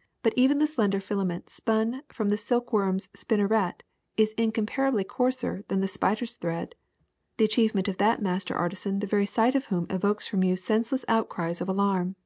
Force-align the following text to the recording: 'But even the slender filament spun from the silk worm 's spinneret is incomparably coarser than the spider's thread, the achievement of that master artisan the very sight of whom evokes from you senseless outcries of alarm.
'But 0.22 0.32
even 0.34 0.60
the 0.60 0.66
slender 0.66 0.98
filament 0.98 1.50
spun 1.50 2.02
from 2.08 2.30
the 2.30 2.38
silk 2.38 2.72
worm 2.72 3.00
's 3.00 3.08
spinneret 3.12 3.82
is 4.16 4.32
incomparably 4.38 5.04
coarser 5.04 5.62
than 5.68 5.80
the 5.80 5.86
spider's 5.86 6.36
thread, 6.36 6.74
the 7.36 7.44
achievement 7.44 7.86
of 7.86 7.98
that 7.98 8.22
master 8.22 8.56
artisan 8.56 9.00
the 9.00 9.06
very 9.06 9.26
sight 9.26 9.54
of 9.54 9.66
whom 9.66 9.86
evokes 9.90 10.26
from 10.26 10.42
you 10.42 10.56
senseless 10.56 11.04
outcries 11.06 11.60
of 11.60 11.68
alarm. 11.68 12.16